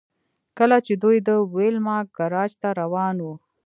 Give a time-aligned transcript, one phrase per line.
[0.57, 3.33] کله چې دوی د ویلما ګراج ته روان وو